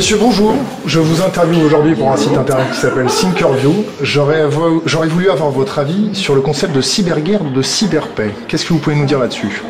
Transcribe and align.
Monsieur, 0.00 0.16
bonjour. 0.16 0.54
Je 0.86 0.98
vous 0.98 1.20
interviewe 1.20 1.62
aujourd'hui 1.62 1.94
pour 1.94 2.10
un 2.10 2.16
site 2.16 2.34
internet 2.34 2.68
qui 2.72 2.78
s'appelle 2.80 3.08
Thinkerview. 3.08 3.84
J'aurais 4.00 4.46
voulu 4.46 5.28
avoir 5.28 5.50
votre 5.50 5.78
avis 5.78 6.14
sur 6.14 6.34
le 6.34 6.40
concept 6.40 6.74
de 6.74 6.80
cyberguerre, 6.80 7.44
de 7.44 7.60
cyberpaix. 7.60 8.30
Qu'est-ce 8.48 8.64
que 8.64 8.72
vous 8.72 8.78
pouvez 8.78 8.96
nous 8.96 9.04
dire 9.04 9.18
là-dessus? 9.18 9.60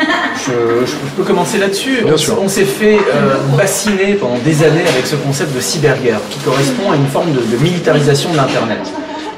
Je, 0.00 0.50
je 0.84 0.92
peux 1.16 1.22
commencer 1.22 1.58
là-dessus. 1.58 1.98
Bien 2.02 2.14
On, 2.14 2.16
sûr. 2.16 2.36
on 2.42 2.48
s'est 2.48 2.64
fait 2.64 2.96
euh, 2.96 3.36
bassiner 3.56 4.14
pendant 4.14 4.38
des 4.38 4.64
années 4.64 4.82
avec 4.92 5.06
ce 5.06 5.14
concept 5.14 5.54
de 5.54 5.60
cyberguerre 5.60 6.18
qui 6.28 6.40
correspond 6.40 6.90
à 6.90 6.96
une 6.96 7.06
forme 7.06 7.30
de, 7.30 7.38
de 7.38 7.62
militarisation 7.62 8.32
de 8.32 8.38
l'Internet. 8.38 8.80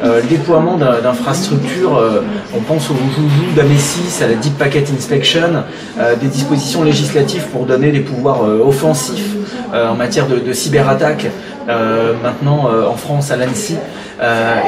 Euh, 0.02 0.20
le 0.20 0.28
déploiement 0.28 0.76
d'infrastructures, 0.76 1.96
euh, 1.96 2.24
on 2.54 2.60
pense 2.60 2.90
au 2.90 2.94
joujou 2.94 3.52
d'Amesis, 3.54 4.22
à 4.22 4.26
la 4.26 4.34
Deep 4.34 4.58
Packet 4.58 4.90
Inspection, 4.90 5.62
euh, 5.98 6.16
des 6.16 6.26
dispositions 6.26 6.82
législatives 6.82 7.46
pour 7.52 7.64
donner 7.64 7.92
des 7.92 8.00
pouvoirs 8.00 8.42
offensifs 8.42 9.34
en 9.72 9.94
matière 9.94 10.26
de, 10.28 10.52
cyberattaque, 10.52 11.26
maintenant 11.66 12.68
en 12.88 12.94
France 12.94 13.32
à 13.32 13.36
l'ANSI, 13.36 13.76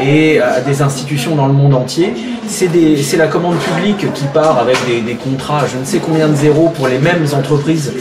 et 0.02 0.40
à 0.40 0.60
des 0.60 0.82
institutions 0.82 1.36
dans 1.36 1.46
le 1.46 1.52
monde 1.52 1.74
entier. 1.74 2.12
C'est 2.48 3.16
la 3.16 3.28
commande 3.28 3.56
publique 3.58 4.12
qui 4.14 4.24
part 4.34 4.58
avec 4.58 4.76
des, 4.88 5.14
contrats, 5.14 5.64
je 5.72 5.78
ne 5.78 5.84
sais 5.84 5.98
combien 5.98 6.26
de 6.26 6.34
zéros 6.34 6.72
pour 6.74 6.88
les 6.88 6.98
mêmes 6.98 7.24
entreprises 7.34 7.92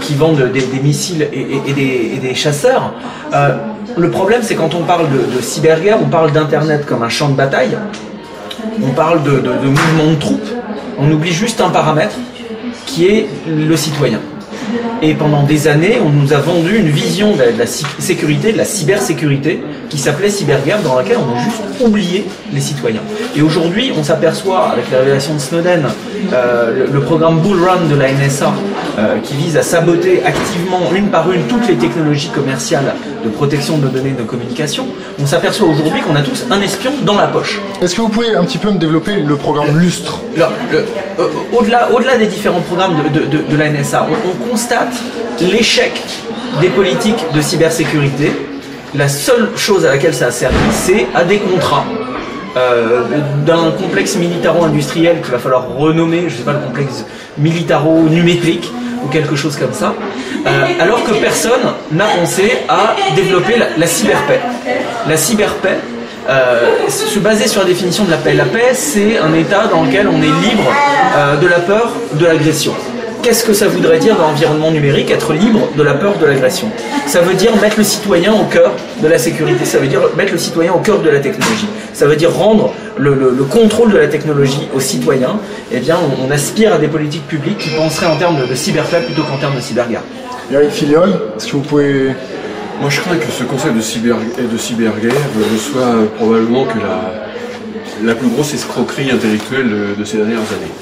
qui 0.00 0.14
vendent 0.14 0.50
des, 0.52 0.80
missiles 0.82 1.28
et 1.32 2.18
des 2.20 2.34
chasseurs. 2.34 2.92
Le 3.96 4.10
problème, 4.10 4.40
c'est 4.42 4.54
quand 4.54 4.74
on 4.74 4.82
parle 4.82 5.06
de, 5.10 5.40
cyberguerre, 5.40 5.98
on 6.00 6.08
parle 6.08 6.32
d'Internet 6.32 6.86
comme 6.86 7.02
un 7.02 7.08
champ 7.08 7.28
de 7.28 7.34
bataille, 7.34 7.76
on 8.82 8.90
parle 8.90 9.22
de, 9.22 9.32
de, 9.32 9.40
de 9.40 9.68
mouvement 9.68 10.10
de 10.10 10.16
troupes, 10.16 10.48
on 10.98 11.10
oublie 11.10 11.32
juste 11.32 11.60
un 11.60 11.70
paramètre 11.70 12.16
qui 12.86 13.06
est 13.06 13.26
le 13.46 13.76
citoyen. 13.76 14.20
Et 15.00 15.14
pendant 15.14 15.44
des 15.44 15.68
années, 15.68 15.98
on 16.04 16.10
nous 16.10 16.32
a 16.32 16.38
vendu 16.38 16.76
une 16.76 16.88
vision 16.88 17.32
de 17.32 17.42
la, 17.56 17.66
sécurité, 17.66 18.52
de 18.52 18.58
la 18.58 18.64
cybersécurité, 18.64 19.62
qui 19.88 19.96
s'appelait 19.96 20.28
cyberguerre, 20.28 20.82
dans 20.82 20.96
laquelle 20.96 21.18
on 21.18 21.36
a 21.36 21.42
juste 21.42 21.62
oublié 21.80 22.26
les 22.52 22.60
citoyens. 22.60 23.00
Et 23.36 23.42
aujourd'hui, 23.42 23.92
on 23.96 24.02
s'aperçoit, 24.02 24.70
avec 24.70 24.90
la 24.90 24.98
révélation 24.98 25.34
de 25.34 25.38
Snowden, 25.38 25.86
euh, 26.32 26.86
le, 26.86 26.92
le 26.92 27.00
programme 27.00 27.38
Bull 27.38 27.62
Run 27.62 27.88
de 27.88 27.94
la 27.94 28.12
NSA, 28.12 28.52
euh, 28.98 29.18
qui 29.22 29.34
vise 29.34 29.56
à 29.56 29.62
saboter 29.62 30.22
activement, 30.24 30.90
une 30.94 31.06
par 31.06 31.30
une, 31.30 31.42
toutes 31.42 31.68
les 31.68 31.76
technologies 31.76 32.30
commerciales 32.30 32.94
de 33.28 33.34
protection 33.34 33.78
de 33.78 33.84
nos 33.84 33.88
données 33.90 34.10
de 34.18 34.22
communication, 34.22 34.86
on 35.22 35.26
s'aperçoit 35.26 35.68
aujourd'hui 35.68 36.00
qu'on 36.00 36.16
a 36.16 36.22
tous 36.22 36.44
un 36.50 36.60
espion 36.60 36.92
dans 37.02 37.16
la 37.16 37.26
poche. 37.26 37.60
Est-ce 37.82 37.94
que 37.94 38.00
vous 38.00 38.08
pouvez 38.08 38.34
un 38.34 38.44
petit 38.44 38.58
peu 38.58 38.70
me 38.70 38.78
développer 38.78 39.16
le 39.16 39.36
programme 39.36 39.78
Lustre 39.78 40.20
euh, 41.20 41.26
au-delà, 41.52 41.88
au-delà 41.94 42.16
des 42.16 42.26
différents 42.26 42.60
programmes 42.60 42.94
de, 43.12 43.20
de- 43.20 43.26
de- 43.26 43.42
de 43.50 43.56
la 43.56 43.68
NSA, 43.70 44.06
on, 44.10 44.28
on 44.30 44.50
constate 44.50 44.92
l'échec 45.40 45.92
des 46.60 46.68
politiques 46.68 47.24
de 47.34 47.40
cybersécurité. 47.40 48.32
La 48.94 49.08
seule 49.08 49.50
chose 49.56 49.84
à 49.84 49.90
laquelle 49.90 50.14
ça 50.14 50.26
a 50.26 50.30
servi, 50.30 50.56
c'est 50.72 51.06
à 51.14 51.22
des 51.24 51.38
contrats 51.38 51.84
euh, 52.56 53.02
d'un 53.44 53.70
complexe 53.72 54.16
militaro-industriel 54.16 55.20
qu'il 55.20 55.30
va 55.32 55.38
falloir 55.38 55.68
renommer, 55.76 56.24
je 56.28 56.36
sais 56.36 56.42
pas, 56.42 56.54
le 56.54 56.60
complexe 56.60 57.04
militaro-numétrique 57.36 58.72
ou 59.04 59.08
quelque 59.08 59.36
chose 59.36 59.56
comme 59.56 59.72
ça, 59.72 59.94
euh, 60.46 60.66
alors 60.80 61.04
que 61.04 61.12
personne 61.12 61.60
n'a 61.92 62.06
pensé 62.06 62.58
à 62.68 62.94
développer 63.14 63.54
la, 63.76 63.86
cyberpaix. 63.86 64.40
La 65.08 65.16
cyberpaix, 65.16 65.78
euh, 66.28 66.88
se 66.88 67.18
baser 67.18 67.48
sur 67.48 67.62
la 67.62 67.66
définition 67.66 68.04
de 68.04 68.10
la 68.10 68.18
paix. 68.18 68.34
La 68.34 68.44
paix, 68.44 68.74
c'est 68.74 69.18
un 69.18 69.32
état 69.34 69.66
dans 69.66 69.84
lequel 69.84 70.08
on 70.08 70.20
est 70.20 70.48
libre 70.48 70.72
euh, 71.16 71.36
de 71.36 71.46
la 71.46 71.60
peur, 71.60 71.92
de 72.12 72.26
l'agression. 72.26 72.74
Qu'est-ce 73.28 73.44
que 73.44 73.52
ça 73.52 73.68
voudrait 73.68 73.98
dire 73.98 74.16
dans 74.16 74.28
l'environnement 74.28 74.70
numérique, 74.70 75.10
être 75.10 75.34
libre 75.34 75.68
de 75.76 75.82
la 75.82 75.92
peur, 75.92 76.16
de 76.16 76.24
l'agression? 76.24 76.70
Ça 77.06 77.20
veut 77.20 77.34
dire 77.34 77.54
mettre 77.60 77.76
le 77.76 77.84
citoyen 77.84 78.32
au 78.32 78.44
cœur 78.44 78.72
de 79.02 79.06
la 79.06 79.18
sécurité, 79.18 79.66
ça 79.66 79.76
veut 79.76 79.86
dire 79.86 80.00
mettre 80.16 80.32
le 80.32 80.38
citoyen 80.38 80.72
au 80.72 80.78
cœur 80.78 81.00
de 81.02 81.10
la 81.10 81.20
technologie. 81.20 81.68
Ça 81.92 82.06
veut 82.06 82.16
dire 82.16 82.32
rendre 82.32 82.72
le, 82.96 83.12
le- 83.12 83.34
le 83.36 83.44
contrôle 83.44 83.92
de 83.92 83.98
la 83.98 84.06
technologie 84.08 84.66
aux 84.74 84.80
citoyens. 84.80 85.38
Eh 85.70 85.78
bien, 85.80 85.98
on, 86.02 86.26
on 86.26 86.30
aspire 86.30 86.72
à 86.72 86.78
des 86.78 86.88
politiques 86.88 87.26
publiques 87.28 87.58
qui 87.58 87.68
penseraient 87.68 88.06
en 88.06 88.16
termes 88.16 88.36
de, 88.40 88.46
de 88.46 89.04
plutôt 89.04 89.24
qu'en 89.24 89.36
termes 89.36 89.56
de 89.56 89.60
cyberguerre. 89.60 90.04
Eric 90.50 90.70
Filiol, 90.70 91.10
est-ce 91.36 91.48
que 91.48 91.52
vous 91.52 91.60
pouvez... 91.60 92.14
Moi, 92.80 92.88
je 92.88 92.98
crains 93.02 93.16
que 93.16 93.30
ce 93.30 93.44
concept 93.44 93.76
de, 93.76 93.82
cyber, 93.82 94.16
de 94.50 94.56
cyberguerre 94.56 95.12
ne 95.36 95.58
soit 95.58 95.96
probablement 96.16 96.64
que 96.64 96.78
la, 96.78 98.08
la 98.10 98.14
plus 98.14 98.28
grosse 98.28 98.54
escroquerie 98.54 99.10
intellectuelle 99.10 99.68
de 99.98 100.04
ces 100.06 100.16
dernières 100.16 100.38
années. 100.38 100.72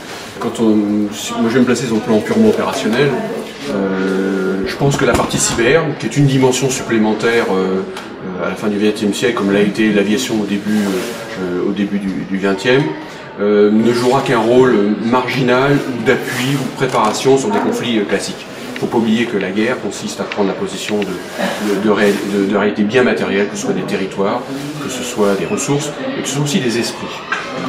Quand 0.55 0.63
moi, 0.65 1.49
je 1.49 1.55
vais 1.55 1.61
me 1.61 1.65
placer 1.65 1.87
sur 1.87 1.97
le 1.97 2.01
plan 2.01 2.19
purement 2.21 2.49
opérationnel. 2.51 3.11
Euh, 3.75 4.63
je 4.67 4.77
pense 4.77 4.97
que 4.97 5.05
la 5.05 5.13
partie 5.13 5.39
cyber, 5.39 5.83
qui 5.99 6.07
est 6.07 6.17
une 6.17 6.27
dimension 6.27 6.71
supplémentaire 6.71 7.47
euh, 7.53 7.81
à 8.45 8.49
la 8.51 8.55
fin 8.55 8.69
du 8.69 8.79
XXe 8.79 9.17
siècle, 9.17 9.35
comme 9.35 9.53
l'a 9.53 9.61
été 9.61 9.93
l'aviation 9.93 10.41
au 10.41 10.45
début, 10.45 10.79
euh, 11.41 11.69
au 11.69 11.73
début 11.73 11.99
du, 11.99 12.39
XXe, 12.39 12.85
ne 13.41 13.93
jouera 13.93 14.21
qu'un 14.23 14.39
rôle 14.39 14.75
marginal 15.05 15.73
ou 15.73 16.07
d'appui 16.07 16.55
ou 16.55 16.65
de 16.65 16.77
préparation 16.77 17.37
sur 17.37 17.51
des 17.51 17.59
conflits 17.59 18.01
classiques. 18.09 18.47
Il 18.71 18.75
ne 18.75 18.81
faut 18.81 18.87
pas 18.87 18.99
oublier 18.99 19.25
que 19.25 19.37
la 19.39 19.51
guerre 19.51 19.81
consiste 19.81 20.21
à 20.21 20.25
prendre 20.25 20.49
la 20.49 20.55
position 20.55 20.99
de, 21.01 21.05
de, 21.05 21.83
de 21.85 21.91
ré- 21.91 22.13
de- 22.35 22.51
de 22.53 22.57
réalités 22.57 22.83
bien 22.85 23.03
matérielles, 23.03 23.49
que 23.49 23.57
ce 23.57 23.63
soit 23.63 23.73
des 23.75 23.83
territoires, 23.83 24.41
que 24.83 24.89
ce 24.91 25.03
soit 25.03 25.35
des 25.39 25.47
ressources, 25.47 25.91
et 26.19 26.23
que 26.23 26.29
ce 26.29 26.35
soit 26.35 26.45
aussi 26.45 26.61
des 26.61 26.79
esprits. 26.79 27.07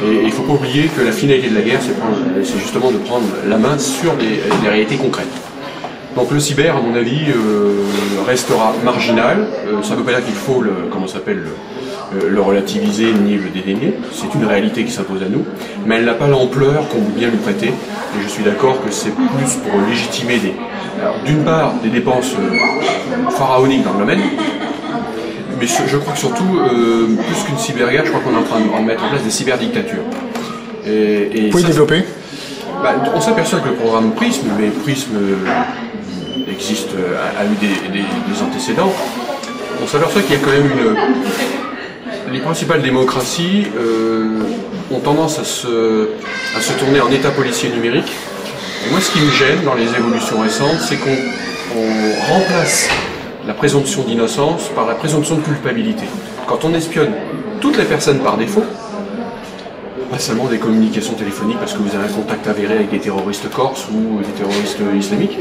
Et 0.04 0.20
il 0.22 0.26
ne 0.26 0.30
faut 0.30 0.42
pas 0.42 0.52
oublier 0.52 0.88
que 0.88 1.02
la 1.02 1.12
finalité 1.12 1.48
de 1.48 1.54
la 1.54 1.62
guerre, 1.62 1.80
c'est 1.82 2.58
justement 2.58 2.90
de 2.90 2.98
prendre 2.98 3.26
la 3.46 3.56
main 3.56 3.78
sur 3.78 4.14
des, 4.14 4.40
réalités 4.68 4.96
concrètes. 4.96 5.26
Donc 6.16 6.30
le 6.30 6.40
cyber, 6.40 6.76
à 6.76 6.80
mon 6.80 6.94
avis, 6.94 7.30
euh, 7.30 7.84
restera 8.26 8.74
marginal. 8.84 9.46
Euh, 9.66 9.82
ça 9.82 9.94
ne 9.94 9.98
veut 9.98 10.04
pas 10.04 10.12
dire 10.12 10.24
qu'il 10.24 10.34
faut 10.34 10.60
le, 10.60 10.72
comment 10.90 11.06
s'appelle, 11.06 11.38
le, 11.38 12.18
euh, 12.18 12.28
le 12.30 12.40
relativiser 12.40 13.12
ni 13.12 13.34
le 13.34 13.50
dédaigner. 13.50 13.94
C'est 14.12 14.34
une 14.34 14.44
réalité 14.44 14.84
qui 14.84 14.90
s'impose 14.90 15.22
à 15.22 15.28
nous, 15.28 15.44
mais 15.86 15.96
elle 15.96 16.04
n'a 16.04 16.14
pas 16.14 16.26
l'ampleur 16.26 16.88
qu'on 16.88 16.98
veut 16.98 17.12
bien 17.14 17.28
lui 17.28 17.36
prêter. 17.36 17.68
Et 17.68 18.22
je 18.22 18.28
suis 18.28 18.42
d'accord 18.42 18.82
que 18.82 18.90
c'est 18.90 19.14
plus 19.14 19.56
pour 19.62 19.80
légitimer 19.88 20.38
d'une 21.24 21.44
part, 21.44 21.74
des 21.82 21.90
dépenses 21.90 22.34
pharaoniques 23.30 23.84
dans 23.84 23.92
le 23.92 23.98
domaine, 24.00 24.20
mais 25.60 25.66
je 25.66 25.96
crois 25.96 26.12
que 26.12 26.18
surtout, 26.18 26.58
euh, 26.58 27.06
plus 27.26 27.42
qu'une 27.44 27.58
cyberguerre, 27.58 28.04
je 28.04 28.10
crois 28.10 28.22
qu'on 28.22 28.34
est 28.34 28.40
en 28.40 28.42
train 28.42 28.60
de 28.60 28.86
mettre 28.86 29.04
en 29.04 29.08
place 29.08 29.22
des 29.22 29.30
cyberdictatures. 29.30 30.04
Et, 30.86 30.90
et 31.34 31.40
Vous 31.46 31.50
pouvez 31.50 31.62
ça, 31.62 31.68
développer 31.68 32.04
bah, 32.82 32.94
on 33.14 33.20
s'aperçoit 33.20 33.58
que 33.60 33.68
le 33.68 33.74
programme 33.74 34.12
Prism, 34.12 34.46
mais 34.58 34.68
Prism 34.68 35.10
euh, 35.16 36.50
existe, 36.50 36.90
euh, 36.94 37.16
a, 37.18 37.40
a 37.42 37.44
eu 37.44 37.56
des, 37.60 37.66
des- 37.92 38.04
des 38.04 38.42
antécédents, 38.42 38.92
on 39.82 39.86
s'aperçoit 39.86 40.22
qu'il 40.22 40.32
y 40.34 40.38
a 40.38 40.40
quand 40.44 40.50
même 40.50 40.66
une... 40.66 42.32
Les 42.32 42.40
principales 42.40 42.82
démocraties 42.82 43.66
euh, 43.78 44.42
ont 44.92 45.00
tendance 45.00 45.38
à 45.38 45.44
se, 45.44 46.10
à 46.56 46.60
se 46.60 46.72
tourner 46.74 47.00
en 47.00 47.10
état 47.10 47.30
policier 47.30 47.70
numérique. 47.70 48.12
Et 48.86 48.90
moi, 48.90 49.00
ce 49.00 49.10
qui 49.10 49.20
me 49.20 49.30
gêne 49.30 49.64
dans 49.64 49.74
les 49.74 49.88
évolutions 49.88 50.40
récentes, 50.40 50.78
c'est 50.80 50.96
qu'on 50.96 51.16
on 51.76 52.32
remplace 52.32 52.88
la 53.48 53.54
présomption 53.54 54.02
d'innocence 54.02 54.68
par 54.74 54.86
la 54.86 54.94
présomption 54.94 55.36
de 55.36 55.40
culpabilité. 55.40 56.04
Quand 56.46 56.66
on 56.66 56.74
espionne 56.74 57.12
toutes 57.62 57.78
les 57.78 57.86
personnes 57.86 58.18
par 58.18 58.36
défaut, 58.36 58.62
pas 60.10 60.18
seulement 60.18 60.44
des 60.44 60.58
communications 60.58 61.14
téléphoniques 61.14 61.58
parce 61.58 61.72
que 61.72 61.78
vous 61.78 61.94
avez 61.96 62.04
un 62.04 62.12
contact 62.12 62.46
avéré 62.46 62.74
avec 62.74 62.90
des 62.90 62.98
terroristes 62.98 63.48
corses 63.50 63.86
ou 63.90 64.18
des 64.18 64.32
terroristes 64.32 64.78
islamiques. 64.94 65.38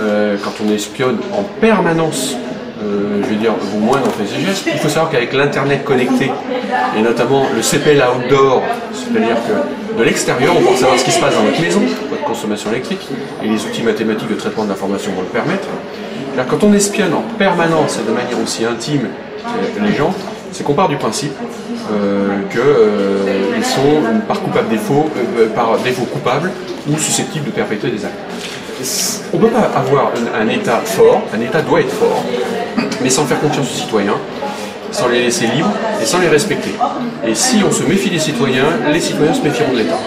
Euh, 0.00 0.38
quand 0.42 0.52
on 0.66 0.72
espionne 0.72 1.18
en 1.30 1.42
permanence, 1.60 2.36
euh, 2.82 3.22
je 3.22 3.28
veux 3.28 3.36
dire, 3.36 3.52
vos 3.52 3.80
moindres 3.80 4.10
faits 4.12 4.28
et 4.38 4.46
gestes, 4.46 4.70
il 4.72 4.78
faut 4.78 4.88
savoir 4.88 5.10
qu'avec 5.10 5.34
l'Internet 5.34 5.84
connecté, 5.84 6.30
et 6.96 7.02
notamment 7.02 7.44
le 7.54 7.60
CPL 7.60 8.02
outdoor, 8.02 8.62
c'est-à-dire 8.94 9.36
que 9.46 9.98
de 9.98 10.02
l'extérieur, 10.04 10.54
on 10.58 10.72
peut 10.72 10.76
savoir 10.76 10.98
ce 10.98 11.04
qui 11.04 11.10
se 11.10 11.20
passe 11.20 11.34
dans 11.34 11.42
notre 11.42 11.60
maison, 11.60 11.82
votre 12.08 12.24
consommation 12.24 12.70
électrique, 12.70 13.06
et 13.42 13.46
les 13.46 13.62
outils 13.64 13.82
mathématiques 13.82 14.28
de 14.28 14.34
traitement 14.34 14.64
de 14.64 14.70
l'information 14.70 15.12
vont 15.12 15.22
le 15.22 15.28
permettre. 15.28 15.68
Quand 16.44 16.62
on 16.62 16.72
espionne 16.74 17.14
en 17.14 17.22
permanence 17.38 17.98
et 17.98 18.08
de 18.08 18.14
manière 18.14 18.38
aussi 18.42 18.64
intime 18.64 19.08
euh, 19.46 19.84
les 19.86 19.94
gens, 19.94 20.12
c'est 20.52 20.64
qu'on 20.64 20.74
part 20.74 20.88
du 20.88 20.96
principe 20.96 21.32
euh, 21.92 22.40
qu'ils 22.50 23.64
sont 23.64 24.02
par 24.28 24.40
coupable 24.40 24.68
défaut, 24.68 25.08
euh, 25.38 25.48
par 25.54 25.78
défaut 25.78 26.04
coupable 26.04 26.50
ou 26.88 26.98
susceptibles 26.98 27.46
de 27.46 27.50
perpétrer 27.52 27.90
des 27.90 28.04
actes. 28.04 28.14
On 29.32 29.38
ne 29.38 29.42
peut 29.42 29.48
pas 29.48 29.70
avoir 29.78 30.12
un, 30.14 30.42
un 30.42 30.48
État 30.48 30.82
fort, 30.84 31.22
un 31.34 31.40
État 31.40 31.62
doit 31.62 31.80
être 31.80 31.92
fort, 31.92 32.22
mais 33.02 33.08
sans 33.08 33.24
faire 33.24 33.40
confiance 33.40 33.70
aux 33.70 33.78
citoyens, 33.80 34.18
sans 34.90 35.08
les 35.08 35.22
laisser 35.22 35.46
libres 35.46 35.72
et 36.02 36.04
sans 36.04 36.18
les 36.18 36.28
respecter. 36.28 36.74
Et 37.26 37.34
si 37.34 37.62
on 37.66 37.72
se 37.72 37.82
méfie 37.84 38.10
des 38.10 38.18
citoyens, 38.18 38.66
les 38.92 39.00
citoyens 39.00 39.32
se 39.32 39.40
méfieront 39.42 39.72
de 39.72 39.78
l'État. 39.78 39.98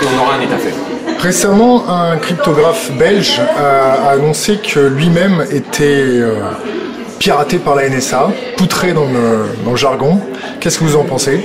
Et 0.00 0.04
on 0.06 0.22
aura 0.22 0.36
un 0.36 0.40
État 0.40 0.56
faible. 0.56 0.76
Récemment, 1.24 1.88
un 1.88 2.18
cryptographe 2.18 2.92
belge 2.98 3.40
a 3.56 4.10
annoncé 4.10 4.58
que 4.58 4.78
lui-même 4.78 5.42
était 5.50 6.02
euh, 6.02 6.34
piraté 7.18 7.56
par 7.56 7.76
la 7.76 7.88
NSA, 7.88 8.30
poutré 8.58 8.92
dans 8.92 9.06
le, 9.06 9.74
jargon. 9.74 10.20
Qu'est-ce 10.60 10.80
que 10.80 10.84
vous 10.84 10.96
en 10.96 11.04
pensez? 11.04 11.42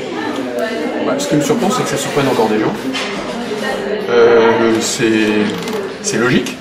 Bah, 1.08 1.14
ce 1.18 1.30
qui 1.30 1.36
me 1.38 1.42
surprend, 1.42 1.70
c'est 1.72 1.84
que 1.84 1.90
ça 1.92 1.96
surprenne 1.96 2.28
encore 2.28 2.50
des 2.50 2.60
gens. 2.60 2.74
Euh, 4.10 4.74
c'est, 4.82 6.18
logique. 6.18 6.58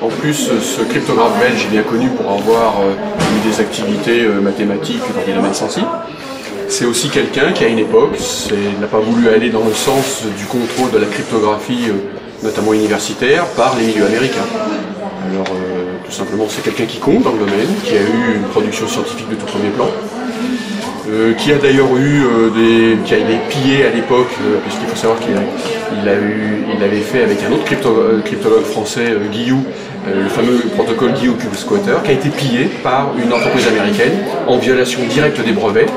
En 0.00 0.08
plus, 0.08 0.32
ce 0.32 0.80
cryptographe 0.80 1.38
belge 1.40 1.66
est 1.66 1.72
bien 1.72 1.82
connu 1.82 2.08
pour 2.08 2.32
avoir 2.32 2.76
eu 2.86 3.50
des 3.50 3.60
activités 3.60 4.26
mathématiques 4.40 5.02
dans 5.14 5.26
des 5.26 5.34
domaines 5.34 5.52
sensibles. 5.52 5.88
C'est 6.70 6.86
aussi 6.86 7.10
quelqu'un 7.10 7.52
qui, 7.52 7.66
à 7.66 7.68
une 7.68 7.80
époque, 7.80 8.16
n'a 8.80 8.86
pas 8.86 9.00
voulu 9.00 9.28
aller 9.28 9.50
dans 9.50 9.62
le 9.62 9.74
sens 9.74 10.22
du 10.38 10.46
contrôle 10.46 10.90
de 10.90 10.96
la 10.96 11.06
cryptographie, 11.06 11.90
notamment 12.42 12.72
universitaire, 12.72 13.44
par 13.56 13.76
les 13.76 13.86
milieux 13.86 14.06
américains. 14.06 14.46
Alors, 15.30 15.46
tout 16.04 16.12
simplement, 16.12 16.44
c'est 16.48 16.62
quelqu'un 16.62 16.84
qui 16.84 16.98
compte 16.98 17.22
dans 17.22 17.32
le 17.32 17.38
domaine, 17.38 17.68
qui 17.84 17.92
a 17.92 18.02
eu 18.02 18.36
une 18.36 18.42
production 18.42 18.86
scientifique 18.86 19.30
de 19.30 19.34
tout 19.36 19.46
premier 19.46 19.70
plan, 19.70 19.88
euh, 21.08 21.32
qui 21.34 21.52
a 21.52 21.56
d'ailleurs 21.56 21.96
eu 21.96 22.22
euh, 22.22 22.50
des, 22.50 23.02
qui 23.04 23.14
a 23.14 23.18
été 23.18 23.38
pillé 23.48 23.86
à 23.86 23.90
l'époque, 23.90 24.30
euh, 24.40 24.58
puisqu'il 24.62 24.86
faut 24.88 24.96
savoir 24.96 25.18
qu'il 25.20 25.30
il 25.30 26.08
a 26.08 26.14
eu, 26.14 26.64
il 26.68 27.02
fait 27.02 27.22
avec 27.22 27.38
un 27.42 27.52
autre 27.52 27.64
cryptologue 27.64 28.64
français, 28.64 29.14
Guillou, 29.32 29.64
le 30.06 30.28
fameux 30.28 30.58
protocole 30.76 31.12
Guillou 31.12 31.36
Squatter, 31.54 31.94
qui 32.04 32.10
a 32.10 32.14
été 32.14 32.28
pillé 32.28 32.64
par 32.82 33.12
une 33.16 33.32
entreprise 33.32 33.66
américaine 33.68 34.12
en 34.48 34.58
violation 34.58 35.00
directe 35.08 35.44
des 35.44 35.52
brevets, 35.52 35.88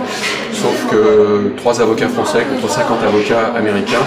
sauf 0.54 0.88
que 0.92 1.54
trois 1.58 1.82
avocats 1.82 2.10
français 2.10 2.46
contre 2.50 2.72
50 2.72 3.04
avocats 3.04 3.54
américains 3.58 4.06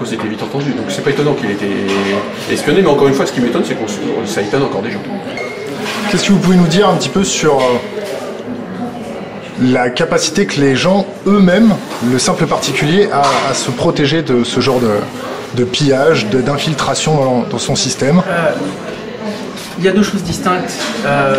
la 0.00 0.06
cause 0.06 0.14
était 0.14 0.28
vite 0.28 0.42
entendue. 0.42 0.72
Donc 0.72 0.86
c'est 0.88 1.02
pas 1.02 1.10
étonnant 1.10 1.34
qu'il 1.34 1.50
ait 1.50 1.54
été 1.54 1.68
espionné, 2.50 2.82
mais 2.82 2.88
encore 2.88 3.08
une 3.08 3.14
fois, 3.14 3.26
ce 3.26 3.32
qui 3.32 3.40
m'étonne, 3.40 3.64
c'est 3.64 3.74
que 3.74 4.26
ça 4.26 4.40
étonne 4.40 4.62
encore 4.62 4.82
des 4.82 4.90
gens. 4.90 5.00
Qu'est-ce 6.10 6.26
que 6.26 6.32
vous 6.32 6.38
pouvez 6.38 6.56
nous 6.56 6.66
dire 6.66 6.88
un 6.88 6.96
petit 6.96 7.08
peu 7.08 7.24
sur 7.24 7.60
la 9.60 9.90
capacité 9.90 10.46
que 10.46 10.60
les 10.60 10.74
gens 10.74 11.06
eux-mêmes, 11.26 11.74
le 12.10 12.18
simple 12.18 12.46
particulier, 12.46 13.08
a 13.12 13.50
à 13.50 13.54
se 13.54 13.70
protéger 13.70 14.22
de 14.22 14.42
ce 14.42 14.60
genre 14.60 14.80
de, 15.54 15.64
pillage, 15.64 16.26
d'infiltration 16.26 17.44
dans, 17.50 17.58
son 17.58 17.76
système? 17.76 18.22
Euh, 18.26 18.52
Il 19.78 19.84
y 19.84 19.88
a 19.88 19.92
deux 19.92 20.02
choses 20.02 20.22
distinctes, 20.22 20.72
euh, 21.04 21.36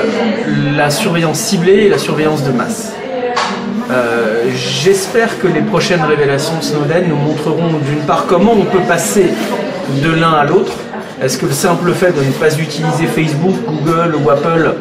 la 0.75 0.91
surveillance 0.91 1.39
ciblée 1.39 1.85
et 1.85 1.89
la 1.89 1.97
surveillance 1.97 2.43
de 2.43 2.51
masse. 2.51 2.93
Euh, 3.91 4.49
j'espère 4.55 5.39
que 5.39 5.47
les 5.47 5.61
prochaines 5.61 6.03
révélations 6.03 6.57
de 6.57 6.63
Snowden 6.63 7.09
nous 7.09 7.15
montreront 7.15 7.67
d'une 7.85 7.99
part 8.07 8.25
comment 8.25 8.53
on 8.53 8.63
peut 8.63 8.83
passer 8.87 9.25
de 10.01 10.11
l'un 10.11 10.31
à 10.31 10.45
l'autre. 10.45 10.71
Est-ce 11.21 11.37
que 11.37 11.45
le 11.45 11.51
simple 11.51 11.91
fait 11.91 12.13
de 12.13 12.23
ne 12.23 12.31
pas 12.31 12.57
utiliser 12.57 13.05
Facebook, 13.05 13.55
Google 13.67 14.15
ou 14.15 14.29
Apple 14.29 14.75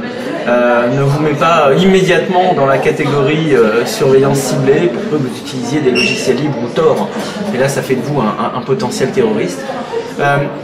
euh, 0.48 0.88
ne 0.96 1.02
vous 1.02 1.20
met 1.20 1.34
pas 1.34 1.70
immédiatement 1.76 2.54
dans 2.54 2.66
la 2.66 2.78
catégorie 2.78 3.54
euh, 3.54 3.84
surveillance 3.84 4.38
ciblée 4.38 4.88
pour 4.88 5.02
que 5.10 5.22
vous 5.22 5.36
utilisiez 5.36 5.80
des 5.80 5.90
logiciels 5.90 6.36
libres 6.36 6.58
ou 6.64 6.68
Tor? 6.68 7.08
Et 7.52 7.58
là, 7.58 7.68
ça 7.68 7.82
fait 7.82 7.96
de 7.96 8.02
vous 8.02 8.20
un, 8.20 8.60
potentiel 8.62 9.10
terroriste. 9.10 9.60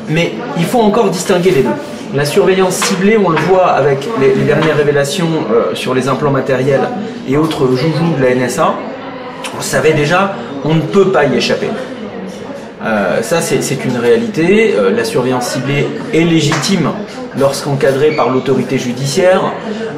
Mais 0.08 0.34
il 0.56 0.64
faut 0.64 0.80
encore 0.80 1.10
distinguer 1.10 1.50
les 1.50 1.62
deux. 1.62 1.95
La 2.14 2.24
surveillance 2.24 2.76
ciblée, 2.76 3.18
on 3.18 3.28
le 3.30 3.38
voit 3.38 3.68
avec 3.68 4.06
les, 4.20 4.32
dernières 4.44 4.76
révélations 4.76 5.28
sur 5.74 5.94
les 5.94 6.08
implants 6.08 6.30
matériels 6.30 6.88
et 7.28 7.36
autres 7.36 7.66
joujoux 7.68 8.14
de 8.18 8.22
la 8.22 8.34
NSA. 8.34 8.74
On 9.58 9.60
savait 9.60 9.92
déjà, 9.92 10.34
on 10.64 10.74
ne 10.74 10.80
peut 10.80 11.10
pas 11.10 11.24
y 11.24 11.36
échapper. 11.36 11.68
ça, 13.22 13.40
c'est 13.40 13.84
une 13.84 13.96
réalité. 13.98 14.74
la 14.94 15.04
surveillance 15.04 15.48
ciblée 15.48 15.86
est 16.14 16.24
légitime 16.24 16.90
lorsqu'encadré 17.38 18.12
par 18.12 18.30
l'autorité 18.30 18.78
judiciaire, 18.78 19.42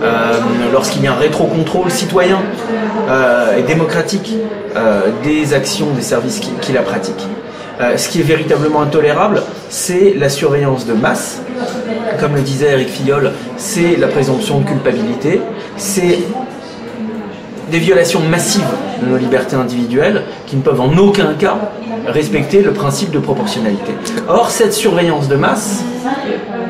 euh, 0.02 0.32
lorsqu'il 0.72 1.02
y 1.02 1.06
a 1.06 1.12
un 1.12 1.16
rétrocontrôle 1.16 1.90
citoyen 1.90 2.38
euh, 3.08 3.56
et 3.58 3.62
démocratique 3.62 4.34
euh, 4.76 5.02
des 5.24 5.54
actions 5.54 5.90
des 5.94 6.02
services 6.02 6.40
qui, 6.60 6.72
la 6.72 6.82
pratiquent. 6.82 7.26
ce 7.96 8.08
qui 8.08 8.20
est 8.20 8.24
véritablement 8.24 8.82
intolérable, 8.82 9.42
c'est 9.68 10.14
la 10.16 10.28
surveillance 10.28 10.86
de 10.86 10.94
masse. 10.94 11.40
Comme 12.20 12.34
le 12.34 12.42
disait 12.42 12.72
Eric 12.72 12.88
Fillol, 12.88 13.32
c'est 13.56 13.96
la 13.96 14.08
présomption 14.08 14.60
de 14.60 14.66
culpabilité, 14.66 15.40
c'est 15.76 16.18
des 17.70 17.78
violations 17.78 18.20
massives 18.20 18.62
de 19.02 19.06
nos 19.06 19.16
libertés 19.16 19.56
individuelles 19.56 20.22
qui 20.46 20.56
ne 20.56 20.62
peuvent 20.62 20.80
en 20.80 20.96
aucun 20.96 21.34
cas 21.34 21.58
respecter 22.06 22.62
le 22.62 22.72
principe 22.72 23.10
de 23.10 23.18
proportionnalité. 23.18 23.92
Or, 24.28 24.50
cette 24.50 24.72
surveillance 24.72 25.28
de 25.28 25.36
masse, 25.36 25.84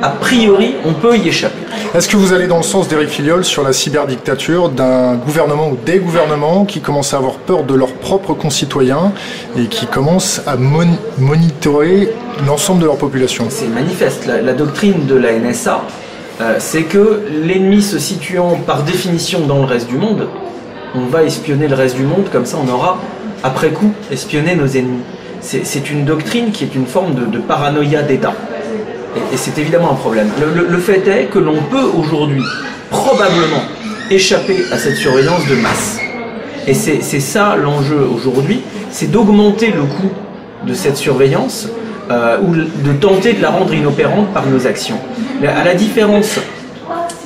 a 0.03 0.11
priori, 0.11 0.75
on 0.85 0.95
peut 0.95 1.17
y 1.17 1.29
échapper. 1.29 1.68
Est-ce 1.95 2.07
que 2.07 2.19
vous 2.19 2.35
allez 2.35 2.47
dans 2.47 2.59
le 2.59 2.63
sens 2.63 2.87
d'Éric 2.87 3.09
Filiol 3.09 3.47
sur 3.47 3.65
la 3.65 3.73
cyberdictature 3.73 4.69
d'un 4.69 5.15
gouvernement 5.15 5.71
ou 5.71 5.79
des 5.87 5.99
gouvernements 5.99 6.67
qui 6.67 6.81
commencent 6.81 7.15
à 7.15 7.17
avoir 7.17 7.37
peur 7.37 7.65
de 7.65 7.73
leurs 7.75 7.95
propres 7.95 8.35
concitoyens 8.35 9.13
et 9.57 9.67
qui 9.69 9.87
commencent 9.87 10.43
à 10.47 10.57
monitorer 10.57 12.13
l'ensemble 12.47 12.83
de 12.83 12.85
leur 12.85 12.99
population? 12.99 13.47
C'est 13.49 13.69
manifeste. 13.69 14.27
La, 14.27 14.53
doctrine 14.53 15.07
de 15.07 15.15
la 15.15 15.33
NSA, 15.39 15.83
euh, 16.43 16.57
c'est 16.59 16.83
que 16.83 17.23
l'ennemi 17.43 17.81
se 17.81 17.99
situant 17.99 18.57
par 18.67 18.83
définition 18.83 19.47
dans 19.47 19.59
le 19.59 19.65
reste 19.65 19.89
du 19.89 19.97
monde, 19.97 20.29
on 20.95 21.07
va 21.07 21.23
espionner 21.23 21.69
le 21.69 21.75
reste 21.75 21.97
du 21.97 22.05
monde, 22.05 22.29
comme 22.31 22.45
ça 22.45 22.59
on 22.63 22.71
aura, 22.71 22.99
après 23.43 23.71
coup, 23.71 23.93
espionné 24.11 24.55
nos 24.57 24.67
ennemis. 24.67 25.03
C'est 25.41 25.91
une 25.91 26.05
doctrine 26.05 26.51
qui 26.51 26.65
est 26.65 26.75
une 26.75 26.87
forme 26.87 27.31
de 27.31 27.39
paranoïa 27.39 28.03
d'État. 28.03 28.35
Et, 29.33 29.37
c'est 29.37 29.59
évidemment 29.59 29.93
un 29.93 29.97
problème. 29.97 30.31
Le, 30.41 30.79
fait 30.79 31.07
est 31.09 31.25
que 31.25 31.39
l'on 31.39 31.63
peut 31.71 31.91
aujourd'hui 31.97 32.43
probablement 32.91 33.63
échapper 34.11 34.65
à 34.73 34.79
cette 34.79 34.97
surveillance 34.97 35.47
de 35.47 35.57
masse. 35.57 35.99
Et 36.67 36.75
c'est 36.75 37.21
ça 37.21 37.57
l'enjeu 37.57 38.07
aujourd'hui, 38.15 38.63
c'est 38.91 39.11
d'augmenter 39.11 39.69
le 39.69 39.83
coût 39.83 40.11
de 40.67 40.75
cette 40.75 40.97
surveillance 40.97 41.69
euh, 42.11 42.39
ou 42.43 42.55
de 42.55 42.93
tenter 43.01 43.33
de 43.33 43.43
la 43.43 43.51
rendre 43.51 43.73
inopérante 43.73 44.29
par 44.35 44.47
nos 44.47 44.67
actions. 44.67 44.99
À 45.43 45.65
la 45.65 45.75
différence 45.75 46.39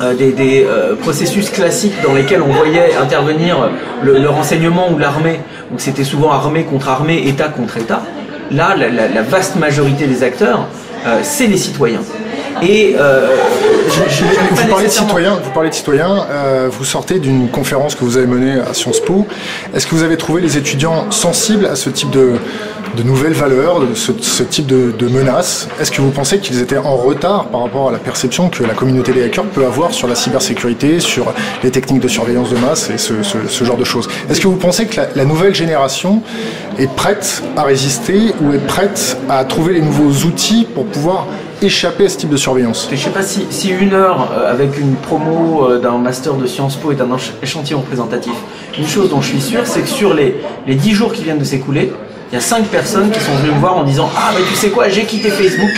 euh, 0.01 0.15
des, 0.15 0.65
euh, 0.69 0.95
processus 0.97 1.51
classiques 1.51 2.01
dans 2.05 2.15
lesquels 2.15 2.43
on 2.43 2.53
voyait 2.53 2.95
intervenir 3.01 3.71
le, 4.03 4.29
renseignement 4.29 4.91
ou 4.93 4.99
l'armée, 4.99 5.41
où 5.73 5.79
c'était 5.79 6.05
souvent 6.05 6.31
armée 6.31 6.65
contre 6.65 6.89
armée, 6.89 7.27
État 7.27 7.49
contre 7.49 7.79
État, 7.79 8.03
là, 8.51 8.77
la 8.77 9.23
vaste 9.23 9.57
majorité 9.57 10.07
des 10.07 10.23
acteurs 10.23 10.69
c'est 11.23 11.47
les 11.47 11.57
citoyens. 11.57 12.03
Et 12.63 12.95
euh, 12.97 13.29
vous, 14.53 14.69
parlez 14.69 14.87
de 14.87 14.93
citoyens, 14.93 15.41
vous 15.43 15.51
parlez 15.51 15.69
de 15.69 15.75
citoyens, 15.75 16.27
vous 16.71 16.85
sortez 16.85 17.19
d'une 17.19 17.49
conférence 17.49 17.95
que 17.95 18.05
vous 18.05 18.17
avez 18.17 18.27
menée 18.27 18.61
à 18.61 18.73
Sciences 18.73 19.01
Po. 19.01 19.27
Est-ce 19.75 19.87
que 19.87 19.95
vous 19.95 20.05
avez 20.05 20.17
trouvé 20.17 20.41
les 20.41 20.57
étudiants 20.57 21.11
sensibles 21.11 21.67
à 21.67 21.75
ce 21.75 21.91
type 21.91 22.11
de, 22.11 22.35
de 22.97 23.03
nouvelles 23.03 23.33
valeurs, 23.33 23.81
de 23.81 23.95
ce, 23.95 24.43
type 24.43 24.67
de, 24.67 25.09
menaces? 25.09 25.69
Est-ce 25.81 25.91
que 25.91 26.01
vous 26.01 26.11
pensez 26.11 26.39
qu'ils 26.39 26.61
étaient 26.61 26.79
en 26.79 26.97
retard 26.97 27.47
par 27.47 27.63
rapport 27.63 27.89
à 27.89 27.93
la 27.93 27.99
perception 27.99 28.49
que 28.49 28.65
la 28.65 28.75
communauté 28.75 29.13
des 29.13 29.25
hackers 29.25 29.45
peut 29.45 29.65
avoir 29.65 29.93
sur 29.93 30.09
la 30.09 30.15
cybersécurité, 30.15 31.01
sur 31.01 31.33
les 31.63 31.71
techniques 31.71 32.03
de 32.03 32.09
surveillance 32.09 32.51
de 32.51 32.59
masse 32.59 32.91
et 32.91 32.99
ce, 32.99 33.65
genre 33.65 33.77
de 33.77 33.85
choses? 33.85 34.09
Est-ce 34.31 34.41
que 34.41 34.49
vous 34.49 34.57
pensez 34.57 34.87
que 34.87 35.01
la, 35.15 35.25
nouvelle 35.25 35.55
génération 35.55 36.23
est 36.79 36.91
prête 36.91 37.43
à 37.57 37.63
résister 37.63 38.35
ou 38.41 38.53
est 38.53 38.67
prête 38.67 39.17
à 39.29 39.45
trouver 39.45 39.75
les 39.75 39.83
nouveaux 39.83 40.27
outils 40.27 40.67
pour 40.75 40.87
pouvoir 40.87 41.27
échapper 41.65 42.07
à 42.07 42.09
ce 42.09 42.17
type 42.17 42.31
de 42.31 42.37
surveillance 42.37 42.89
Je 42.91 42.97
ne 42.97 43.01
sais 43.01 43.11
pas 43.11 43.23
si, 43.23 43.71
une 43.71 43.95
heure 43.95 44.31
euh, 44.33 44.51
avec 44.51 44.79
une 44.79 44.95
promo 44.97 45.69
euh, 45.69 45.79
d'un 45.79 45.99
master 45.99 46.35
de 46.35 46.47
Sciences 46.47 46.77
Po 46.77 46.93
est 46.93 47.01
un 47.01 47.09
échantillon 47.43 47.81
représentatif. 47.81 48.33
Une 48.79 48.87
chose 48.87 49.11
dont 49.11 49.21
je 49.21 49.29
suis 49.29 49.41
sûr, 49.41 49.67
c'est 49.67 49.81
que 49.81 49.89
sur 49.89 50.15
les, 50.15 50.37
les 50.67 50.75
10 50.75 50.93
jours 50.93 51.13
qui 51.13 51.23
viennent 51.23 51.39
de 51.39 51.45
s'écouler, 51.45 51.93
il 52.31 52.37
y 52.37 52.39
a 52.39 52.41
cinq 52.41 52.65
personnes 52.65 53.11
qui 53.11 53.21
sont 53.21 53.35
venues 53.35 53.53
me 53.55 53.61
voir 53.61 53.77
en 53.77 53.85
disant 53.85 54.09
Ah, 54.17 54.31
mais 54.35 54.43
tu 54.49 54.55
sais 54.55 54.71
quoi, 54.71 54.89
j'ai 54.89 55.05
quitté 55.05 55.29
Facebook. 55.29 55.71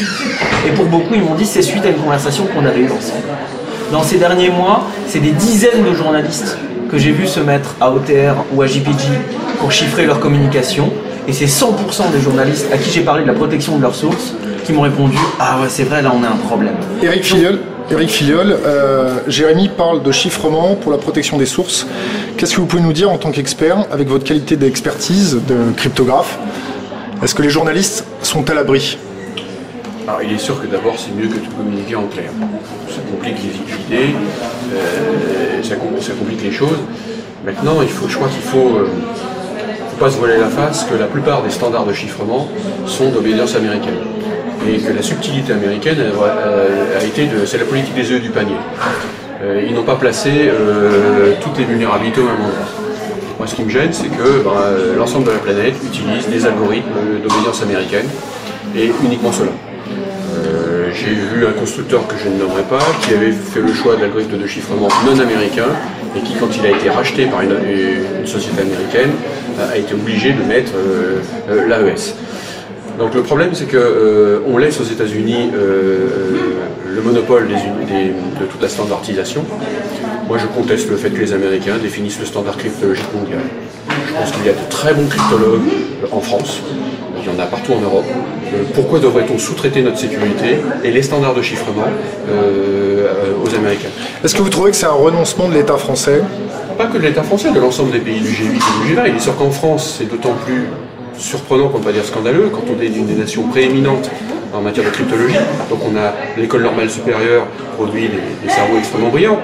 Et 0.67 0.71
pour 0.71 0.85
beaucoup, 0.87 1.15
ils 1.15 1.23
m'ont 1.23 1.35
dit 1.35 1.47
C'est 1.47 1.63
suite 1.63 1.85
à 1.85 1.89
une 1.89 1.97
conversation 1.97 2.47
qu'on 2.47 2.65
avait 2.65 2.81
eue 2.81 2.93
ensemble. 2.93 3.25
Dans 3.91 4.03
ces 4.05 4.19
derniers 4.19 4.51
mois, 4.51 4.85
c'est 5.09 5.19
des 5.19 5.33
dizaines 5.33 5.85
de 5.85 5.95
journalistes 5.95 6.57
que 6.91 6.97
j'ai 6.97 7.11
vu 7.11 7.27
se 7.27 7.41
mettre 7.41 7.75
à 7.81 7.91
OTR 7.91 8.45
ou 8.55 8.63
à 8.63 8.69
JPG 8.69 9.09
pour 9.59 9.73
chiffrer 9.73 10.07
leur 10.07 10.21
communication. 10.21 10.93
Et 11.27 11.33
c'est 11.33 11.47
100% 11.47 12.13
des 12.13 12.21
journalistes 12.21 12.69
à 12.73 12.79
qui 12.79 12.91
j'ai 12.91 13.01
parlé 13.01 13.23
de 13.23 13.29
la 13.29 13.35
protection 13.35 13.77
de 13.77 13.83
leurs 13.83 13.95
sources 13.95 14.35
qui 14.65 14.73
m'ont 14.73 14.83
répondu 14.83 15.17
Ah 15.39 15.61
ouais, 15.61 15.69
c'est 15.69 15.85
vrai, 15.85 16.03
là 16.03 16.13
on 16.15 16.23
a 16.25 16.29
un 16.29 16.37
problème. 16.37 16.75
Eric 17.03 17.25
Filleul 17.25 17.61
Eric 17.91 18.09
Filiol, 18.09 18.57
euh, 18.65 19.19
Jérémy 19.27 19.69
parle 19.69 20.03
de 20.03 20.11
chiffrement 20.11 20.75
pour 20.75 20.91
la 20.91 20.97
protection 20.97 21.37
des 21.37 21.45
sources. 21.45 21.87
Qu'est-ce 22.37 22.55
que 22.55 22.61
vous 22.61 22.67
pouvez 22.67 22.83
nous 22.83 22.95
dire 22.95 23.11
en 23.11 23.19
tant 23.19 23.31
qu'expert, 23.31 23.85
avec 23.93 24.09
votre 24.09 24.25
qualité 24.25 24.57
d'expertise 24.57 25.39
de 25.47 25.71
cryptographe? 25.77 26.39
Est-ce 27.23 27.35
que 27.35 27.43
les 27.43 27.51
journalistes 27.51 28.07
sont 28.23 28.49
à 28.49 28.55
l'abri? 28.55 28.97
Alors, 30.09 30.23
il 30.23 30.33
est 30.33 30.39
sûr 30.39 30.61
que 30.63 30.67
d'abord, 30.67 30.95
c'est 30.97 31.15
mieux 31.15 31.29
que 31.29 31.35
de 31.35 31.55
communiquer 31.55 31.97
en 31.97 32.07
clair. 32.07 32.31
Ça 32.89 33.03
complique 33.11 33.37
les 33.43 33.97
idées, 33.97 34.15
euh, 34.73 35.63
ça, 35.63 35.75
complique 35.77 36.43
les 36.43 36.53
choses. 36.53 36.79
Maintenant, 37.45 37.83
il 37.83 37.89
faut, 37.89 38.09
je 38.09 38.17
crois 38.17 38.29
qu'il 38.29 38.43
faut, 38.43 38.79
euh, 38.79 38.89
faut 39.91 40.05
pas 40.05 40.11
se 40.11 40.17
voiler 40.17 40.39
la 40.39 40.49
face 40.49 40.85
que 40.85 40.95
la 40.95 41.07
plupart 41.07 41.43
des 41.43 41.51
standards 41.51 41.85
de 41.85 41.93
chiffrement 41.93 42.49
sont 42.87 43.11
d'obédience 43.11 43.55
américaine 43.57 43.99
et 44.69 44.79
que 44.79 44.93
la 44.93 45.03
subtilité 45.03 45.53
américaine 45.53 45.99
a 46.01 47.05
été 47.05 47.27
de, 47.27 47.45
c'est 47.47 47.59
la 47.59 47.65
politique 47.65 47.95
des 47.95 48.11
œufs 48.13 48.21
du 48.21 48.31
panier. 48.31 48.57
Euh, 49.43 49.65
ils 49.67 49.75
n'ont 49.75 49.83
pas 49.83 49.97
placé 49.97 50.31
euh, 50.49 51.35
toutes 51.43 51.59
les 51.59 51.65
vulnérabilités 51.65 52.21
au 52.21 52.25
même 52.25 52.37
endroit. 52.37 52.67
Moi, 53.39 53.47
ce 53.47 53.55
qui 53.55 53.63
me 53.63 53.71
gêne, 53.71 53.93
c'est 53.93 54.09
que 54.09 54.43
ben, 54.43 54.53
euh, 54.57 54.97
l'ensemble 54.97 55.27
de 55.27 55.33
la 55.33 55.39
planète 55.39 55.75
utilise 55.85 56.29
des 56.29 56.47
algorithmes 56.47 57.21
d'obédience 57.23 57.63
américaine 57.63 58.07
et 58.77 58.91
uniquement 59.05 59.33
cela. 59.33 59.51
j'ai 60.93 61.15
vu 61.15 61.45
un 61.45 61.53
constructeur 61.53 62.07
que 62.07 62.15
je 62.17 62.29
ne 62.29 62.39
nommerai 62.39 62.63
pas, 62.63 62.87
qui 63.03 63.13
avait 63.15 63.33
fait 63.33 63.61
le 63.61 63.73
choix 63.75 63.97
d'algorithmes 63.97 64.39
de 64.39 64.47
chiffrement 64.47 64.89
non 65.05 65.19
américains, 65.19 65.75
et 66.17 66.21
qui, 66.21 66.35
quand 66.35 66.49
il 66.57 66.65
a 66.67 66.71
été 66.71 66.89
racheté 66.89 67.27
par 67.27 67.43
une, 67.43 67.57
société 68.25 68.63
américaine, 68.63 69.11
a 69.59 69.77
été 69.77 69.93
obligé 69.95 70.33
de 70.33 70.43
mettre 70.43 70.73
l'AES. 71.69 72.15
Donc 72.99 73.15
le 73.15 73.23
problème, 73.23 73.51
c'est 73.55 73.67
qu'on 73.67 74.57
laisse 74.59 74.81
aux 74.81 74.85
États-Unis 74.85 75.51
le 75.53 77.03
monopole 77.03 77.49
de 77.49 78.47
toute 78.47 78.63
la 78.63 78.69
standardisation. 78.69 79.45
Moi, 80.29 80.39
je 80.39 80.47
conteste 80.47 80.89
le 80.89 80.97
fait 80.97 81.11
que 81.11 81.21
les 81.21 81.33
Américains 81.33 81.77
définissent 81.77 82.21
le 82.21 82.27
standard 82.27 82.57
cryptologique 82.57 83.13
mondial. 83.15 83.41
Je 84.07 84.13
pense 84.15 84.31
qu'il 84.31 84.47
y 84.47 84.49
a 84.49 84.53
de 84.53 84.69
très 84.71 84.95
bons 84.95 85.07
cryptologues 85.07 85.69
en 86.13 86.21
France, 86.21 86.61
il 87.21 87.33
y 87.33 87.35
en 87.35 87.39
a 87.39 87.47
partout 87.47 87.73
en 87.73 87.81
Europe. 87.81 88.05
Euh, 88.55 88.63
pourquoi 88.75 89.01
devrait-on 89.01 89.39
sous-traiter 89.39 89.83
notre 89.83 89.99
sécurité 89.99 90.59
et 90.83 90.91
les 90.91 91.03
standards 91.03 91.35
de 91.35 91.43
chiffrement 91.43 91.87
euh, 92.29 93.33
aux 93.43 93.55
Américains? 93.55 93.89
Est-ce 94.23 94.35
que 94.35 94.43
vous 94.43 94.51
trouvez 94.51 94.71
que 94.71 94.77
c'est 94.77 94.87
un 94.87 94.91
renoncement 94.91 95.49
de 95.49 95.55
l'État 95.55 95.77
français? 95.77 96.23
Pas 96.77 96.87
que 96.87 96.99
de 96.99 97.03
l'État 97.03 97.23
français, 97.23 97.51
de 97.53 97.61
l'ensemble 97.61 97.93
des 97.93 98.01
pays 98.01 98.21
du 98.21 98.29
G8 98.29 98.45
et 98.45 98.89
du 98.89 98.95
G20. 98.95 99.03
Il 99.09 99.17
est 99.17 99.21
sûr 99.21 99.37
qu'en 99.37 99.51
France, 99.51 99.97
c'est 99.99 100.09
d'autant 100.09 100.35
plus 100.45 100.65
surprenant, 101.19 101.69
pour 101.69 101.81
ne 101.81 101.85
pas 101.85 101.93
dire 101.93 102.05
scandaleux, 102.05 102.51
quand 102.53 102.65
on 102.69 102.81
est 102.81 102.89
des 102.89 103.15
nations 103.15 103.45
prééminentes 103.45 104.11
en 104.55 104.61
matière 104.61 104.87
de 104.87 104.91
cryptologie. 104.91 105.37
Donc 105.69 105.81
on 105.85 105.97
a 105.97 106.13
l'école 106.39 106.63
normale 106.63 106.91
supérieure 106.91 107.47
produit 107.77 108.09
des, 108.09 108.49
cerveaux 108.49 108.79
extrêmement 108.79 109.09
brillants. 109.09 109.39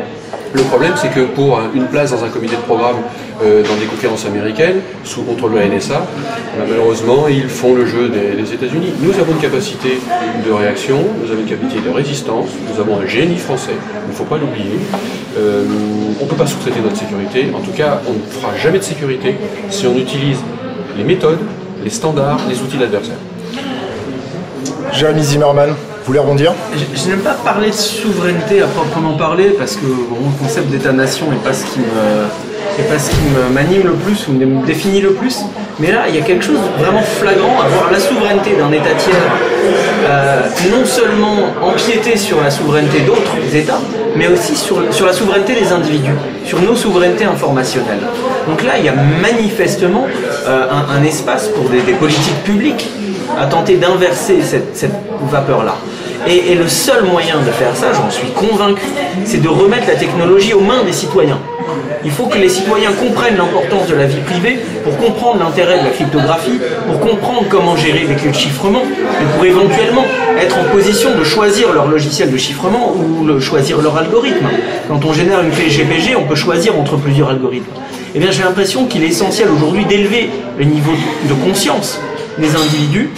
Le 0.53 0.63
problème, 0.63 0.93
c'est 0.97 1.13
que 1.13 1.21
pour 1.21 1.61
une 1.75 1.87
place 1.87 2.11
dans 2.11 2.25
un 2.25 2.29
comité 2.29 2.57
de 2.57 2.63
programme 2.63 2.97
euh, 3.43 3.63
dans 3.63 3.77
des 3.77 3.87
conférences 3.87 4.27
américaines, 4.27 4.81
sous 5.05 5.23
contrôle 5.23 5.53
de 5.53 5.59
la 5.59 5.69
NSA, 5.69 5.99
bah, 5.99 6.65
malheureusement, 6.69 7.29
ils 7.29 7.49
font 7.49 7.75
le 7.75 7.87
jeu 7.87 8.09
des, 8.09 8.53
États-Unis. 8.53 8.93
Nous 9.01 9.13
avons 9.21 9.33
une 9.33 9.39
capacité 9.39 10.01
de 10.45 10.51
réaction, 10.51 10.99
nous 11.23 11.31
avons 11.31 11.43
une 11.43 11.49
capacité 11.49 11.81
de 11.81 11.95
résistance, 11.95 12.49
nous 12.69 12.81
avons 12.81 12.99
un 12.99 13.07
génie 13.07 13.39
français, 13.39 13.75
il 14.07 14.11
ne 14.11 14.15
faut 14.15 14.25
pas 14.25 14.39
l'oublier. 14.39 14.79
Euh, 15.39 15.65
on 16.21 16.25
ne 16.25 16.29
peut 16.29 16.37
pas 16.37 16.47
sous-traiter 16.47 16.81
notre 16.81 16.97
sécurité. 16.97 17.47
En 17.55 17.61
tout 17.61 17.73
cas, 17.73 18.01
on 18.09 18.15
ne 18.15 18.41
fera 18.41 18.57
jamais 18.57 18.79
de 18.79 18.85
sécurité 18.85 19.37
si 19.69 19.87
on 19.87 19.97
utilise 19.97 20.39
les 20.97 21.05
méthodes, 21.05 21.39
les 21.83 21.91
standards, 21.91 22.41
les 22.49 22.61
outils 22.61 22.77
de 22.77 22.83
l'adversaire. 22.83 23.17
Jérémy 24.93 25.23
Zimmerman, 25.23 25.71
vous 25.71 26.07
voulez 26.07 26.19
rebondir? 26.19 26.53
Je, 26.75 27.09
n'aime 27.09 27.21
pas 27.21 27.35
parler 27.35 27.69
de 27.71 27.75
souveraineté 27.75 28.63
à 28.63 28.67
proprement 28.67 29.17
parler 29.17 29.51
parce 29.59 29.77
que 29.77 29.87
le 29.87 30.43
concept 30.43 30.69
d'État-nation 30.69 31.31
n'est 31.31 31.37
pas 31.39 31.53
ce 31.53 31.65
qui 31.65 31.81
me 31.81 32.85
pas 32.89 32.99
ce 32.99 33.11
qui 33.11 33.17
m'anime 33.53 33.83
le 33.85 33.93
plus 33.93 34.27
ou 34.29 34.33
me 34.33 34.67
définit 34.67 35.01
le 35.01 35.13
plus. 35.13 35.41
Mais 35.79 35.93
là, 35.93 36.05
il 36.09 36.15
y 36.15 36.19
a 36.19 36.23
quelque 36.23 36.45
chose 36.45 36.59
de 36.59 36.83
vraiment 36.83 37.03
flagrant 37.03 37.61
à 37.61 37.69
voir 37.69 37.91
la 37.91 37.99
souveraineté 37.99 38.57
d'un 38.57 38.71
État 38.73 38.95
tiers 38.97 39.15
euh, 40.09 40.41
non 40.71 40.85
seulement 40.85 41.37
empiéter 41.63 42.17
sur 42.17 42.41
la 42.41 42.51
souveraineté 42.51 43.01
d'autres 43.01 43.55
États, 43.55 43.81
mais 44.17 44.29
aussi 44.29 44.57
sur, 44.57 44.83
sur 44.93 45.07
la 45.07 45.13
souveraineté 45.13 45.55
des 45.55 45.73
individus, 45.73 46.15
sur 46.45 46.61
nos 46.61 46.75
souverainetés 46.75 47.25
informationnelles. 47.25 48.01
Donc 48.49 48.63
là, 48.63 48.73
il 48.79 48.85
y 48.85 48.89
a 48.89 48.95
manifestement 48.95 50.07
euh, 50.47 50.67
un, 50.71 51.03
espace 51.05 51.49
pour 51.49 51.69
des, 51.69 51.81
politiques 51.93 52.43
publiques 52.45 52.89
à 53.39 53.47
tenter 53.47 53.77
d'inverser 53.77 54.39
cette, 54.43 54.91
vapeur-là. 55.31 55.77
Et, 56.27 56.55
le 56.55 56.69
seul 56.69 57.05
moyen 57.05 57.37
de 57.39 57.51
faire 57.51 57.75
ça, 57.75 57.93
j'en 57.93 58.11
suis 58.11 58.29
convaincu, 58.29 58.83
c'est 59.25 59.43
de 59.43 59.49
remettre 59.49 59.87
la 59.89 59.95
technologie 59.95 60.53
aux 60.55 60.61
mains 60.61 60.83
des 60.85 60.93
citoyens. 60.93 61.39
Il 62.05 62.11
faut 62.11 62.27
que 62.27 62.39
les 62.39 62.49
citoyens 62.49 62.93
comprennent 62.93 63.37
l'importance 63.37 63.87
de 63.89 63.95
la 63.95 64.07
vie 64.07 64.21
privée 64.21 64.59
pour 64.85 64.97
comprendre 64.97 65.41
l'intérêt 65.41 65.79
de 65.81 65.85
la 65.85 65.91
cryptographie, 65.91 66.59
pour 66.87 67.01
comprendre 67.01 67.45
comment 67.51 67.77
gérer 67.77 68.07
les 68.09 68.15
clés 68.15 68.31
de 68.31 68.35
chiffrement, 68.35 68.83
et 68.83 69.37
pour 69.37 69.45
éventuellement 69.45 70.05
être 70.41 70.59
en 70.59 70.65
position 70.75 71.11
de 71.19 71.25
choisir 71.25 71.73
leur 71.73 71.89
logiciel 71.89 72.31
de 72.31 72.37
chiffrement 72.39 72.95
ou 72.95 73.39
choisir 73.41 73.83
leur 73.83 73.97
algorithme. 73.97 74.49
Quand 74.89 75.05
on 75.05 75.13
génère 75.13 75.43
une 75.43 75.51
clé 75.51 75.69
GPG, 75.69 76.17
on 76.17 76.25
peut 76.25 76.35
choisir 76.35 76.79
entre 76.79 76.97
plusieurs 76.97 77.31
algorithmes. 77.31 77.73
Eh 78.15 78.19
bien, 78.19 78.31
j'ai 78.31 78.43
l'impression 78.43 78.87
qu'il 78.87 79.05
est 79.05 79.09
essentiel 79.09 79.49
aujourd'hui 79.49 79.85
d'élever 79.85 80.31
le 80.59 80.65
niveau 80.65 80.93
de 81.29 81.35
conscience 81.35 82.01
des 82.39 82.55
individus 82.57 83.11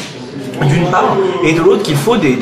d'une 0.68 0.86
part, 0.90 1.16
et 1.44 1.54
de 1.54 1.60
l'autre 1.60 1.82
qu'il 1.82 1.96
faut 1.96 2.16
des, 2.16 2.36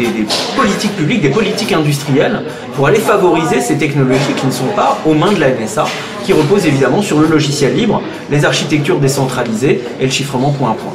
politiques 0.57 0.95
publiques, 0.97 1.23
des 1.23 1.31
politiques 1.31 1.73
industrielles 1.73 2.43
pour 2.75 2.87
aller 2.87 2.99
favoriser 2.99 3.61
ces 3.61 3.79
technologies 3.79 4.35
qui 4.37 4.47
ne 4.47 4.51
sont 4.53 4.67
pas 4.77 4.99
aux 5.07 5.15
mains 5.15 5.33
de 5.33 5.41
la 5.41 5.51
NSA, 5.51 5.87
qui 6.25 6.33
reposent 6.33 6.67
évidemment 6.67 7.01
sur 7.01 7.19
le 7.19 7.29
logiciel 7.29 7.75
libre, 7.75 8.03
les 8.31 8.45
architectures 8.45 8.99
décentralisées 8.99 9.81
et 10.01 10.05
le 10.05 10.11
chiffrement 10.11 10.51
point 10.51 10.73
à 10.73 10.75
point. 10.75 10.93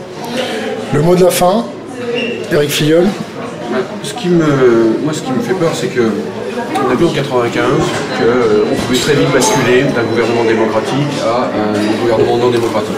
Le 0.93 1.01
mot 1.01 1.15
de 1.15 1.23
la 1.23 1.31
fin, 1.31 1.65
Eric 2.51 2.69
Filleul 2.69 3.07
ce 4.03 4.13
qui 4.13 4.29
me, 4.29 4.99
Moi, 5.03 5.13
ce 5.13 5.21
qui 5.21 5.31
me 5.31 5.41
fait 5.41 5.53
peur, 5.53 5.71
c'est 5.73 5.87
que 5.87 6.01
on 6.75 6.91
a 6.91 6.95
vu 6.95 7.05
en 7.05 7.11
1995 7.11 7.63
qu'on 8.17 8.75
pouvait 8.75 8.99
très 8.99 9.13
vite 9.13 9.31
basculer 9.31 9.83
d'un 9.83 10.03
gouvernement 10.03 10.43
démocratique 10.43 11.13
à 11.23 11.45
un 11.45 12.01
gouvernement 12.01 12.37
non 12.37 12.49
démocratique. 12.49 12.95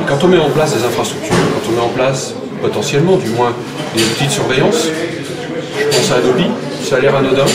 Et 0.00 0.04
quand 0.08 0.22
on 0.24 0.28
met 0.28 0.38
en 0.38 0.50
place 0.50 0.74
des 0.76 0.84
infrastructures, 0.84 1.34
quand 1.54 1.70
on 1.70 1.76
met 1.76 1.82
en 1.82 1.88
place 1.88 2.34
potentiellement 2.62 3.16
du 3.16 3.28
moins 3.30 3.52
des 3.94 4.02
outils 4.02 4.26
de 4.26 4.30
surveillance. 4.30 4.88
Je 5.78 5.84
pense 5.96 6.12
à 6.12 6.16
Adobe, 6.16 6.46
ça 6.92 6.98
a 6.98 7.00
l'air 7.00 7.16
anodin, 7.16 7.46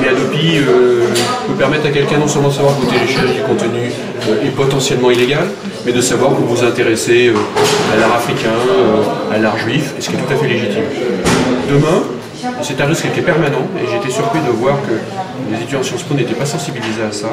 mais 0.00 0.06
Adobe 0.06 0.30
euh, 0.32 1.08
peut 1.48 1.54
permettre 1.54 1.86
à 1.86 1.90
quelqu'un 1.90 2.18
non 2.18 2.28
seulement 2.28 2.50
de 2.50 2.54
savoir 2.54 2.76
que 2.76 2.82
vous 2.82 2.92
téléchargez 2.92 3.34
du 3.34 3.40
contenu 3.40 3.90
euh, 4.28 4.46
est 4.46 4.50
potentiellement 4.50 5.10
illégal, 5.10 5.42
mais 5.84 5.90
de 5.90 6.00
savoir 6.00 6.30
que 6.30 6.36
vous 6.36 6.54
vous 6.54 6.64
intéressez 6.64 7.26
euh, 7.26 7.34
à 7.92 7.98
l'art 7.98 8.14
africain, 8.14 8.54
à 9.34 9.38
l'art 9.38 9.58
juif, 9.58 9.92
ce 9.98 10.08
qui 10.08 10.14
est 10.14 10.18
tout 10.18 10.32
à 10.32 10.36
fait 10.36 10.46
légitime. 10.46 10.84
Demain, 11.68 12.04
c'est 12.62 12.80
un 12.80 12.86
risque 12.86 13.10
qui 13.12 13.18
est 13.18 13.24
permanent, 13.24 13.66
et 13.76 13.90
j'étais 13.90 14.14
surpris 14.14 14.38
de 14.38 14.52
voir 14.52 14.76
que 14.82 14.94
les 15.50 15.56
étudiants 15.60 15.80
en 15.80 15.82
Sciences 15.82 16.04
Po 16.04 16.14
n'étaient 16.14 16.34
pas 16.34 16.46
sensibilisés 16.46 17.02
à 17.08 17.10
ça. 17.10 17.30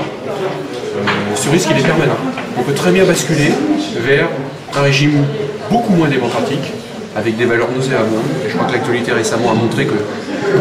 ce 1.36 1.50
risque, 1.52 1.68
il 1.70 1.78
est 1.78 1.86
permanent. 1.86 2.18
On 2.58 2.64
peut 2.64 2.74
très 2.74 2.92
bien 2.92 3.06
basculer 3.06 3.52
vers 3.98 4.28
un 4.76 4.82
régime 4.82 5.24
beaucoup 5.70 5.94
moins 5.94 6.08
démocratique, 6.08 6.74
avec 7.16 7.38
des 7.38 7.46
valeurs 7.46 7.70
nauséabondes. 7.76 8.24
Et 8.46 8.50
je 8.50 8.56
crois 8.56 8.68
que 8.68 8.74
l'actualité 8.74 9.12
récemment 9.12 9.52
a 9.52 9.54
montré 9.54 9.86
que, 9.86 9.94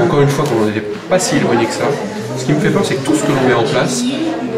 encore 0.03 0.21
une 0.21 0.29
fois, 0.29 0.45
qu'on 0.45 0.65
n'en 0.65 0.69
était 0.69 0.85
pas 1.09 1.19
si 1.19 1.37
éloigné 1.37 1.67
que 1.67 1.73
ça. 1.73 1.85
Ce 2.37 2.45
qui 2.45 2.53
me 2.53 2.61
fait 2.61 2.71
peur, 2.71 2.83
c'est 2.85 2.95
que 2.95 3.05
tout 3.05 3.15
ce 3.15 3.23
que 3.23 3.33
l'on 3.33 3.49
met 3.49 3.55
en 3.55 3.65
place 3.65 4.03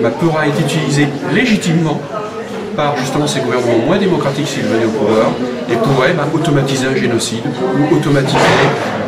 bah, 0.03 0.11
pourra 0.11 0.47
être 0.47 0.61
utilisé 0.61 1.09
légitimement 1.33 2.01
par 2.77 2.97
justement 2.97 3.27
ces 3.27 3.41
gouvernements 3.41 3.79
moins 3.87 3.99
démocratiques 3.99 4.49
s'ils 4.49 4.65
venaient 4.65 4.87
au 4.87 4.91
pouvoir 4.91 5.31
et 5.71 5.77
pourrait 5.77 6.13
bah, 6.13 6.27
automatiser 6.33 6.87
un 6.87 6.95
génocide 6.95 7.45
ou 7.79 7.95
automatiser 7.95 8.39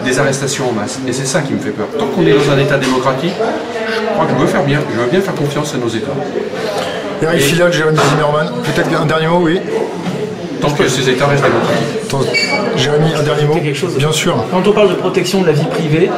des 0.04 0.18
arrestations 0.18 0.68
en 0.68 0.72
masse. 0.72 1.00
Et 1.06 1.12
c'est 1.12 1.26
ça 1.26 1.40
qui 1.40 1.52
me 1.52 1.58
fait 1.58 1.70
peur. 1.70 1.86
Tant 1.98 2.06
qu'on 2.06 2.24
est 2.24 2.32
dans 2.32 2.52
un 2.52 2.58
État 2.58 2.78
démocratique, 2.78 3.34
je 3.38 4.12
crois 4.14 4.26
que 4.26 4.32
je 4.32 4.38
veux 4.38 4.46
faire 4.46 4.64
bien, 4.64 4.80
je 4.94 5.00
veux 5.00 5.10
bien 5.10 5.20
faire 5.20 5.34
confiance 5.34 5.74
à 5.74 5.78
nos 5.78 5.88
États. 5.88 6.14
Eric 7.22 7.54
Jérôme 7.72 7.96
Zimmerman, 8.10 8.50
peut-être 8.62 9.00
un 9.00 9.06
dernier 9.06 9.26
mot, 9.26 9.40
oui? 9.42 9.60
Tant 10.60 10.70
que 10.70 10.88
ces 10.88 11.08
États 11.08 11.26
restent 11.26 11.44
démocratiques. 11.44 11.96
Jérémy, 12.76 13.14
un 13.14 13.22
dernier 13.22 13.44
mot 13.44 13.54
quelque 13.54 13.74
chose. 13.74 13.96
Bien 13.96 14.12
sûr. 14.12 14.36
Quand 14.50 14.66
on 14.66 14.72
parle 14.72 14.90
de 14.90 14.94
protection 14.94 15.42
de 15.42 15.46
la 15.46 15.52
vie 15.52 15.66
privée, 15.66 16.10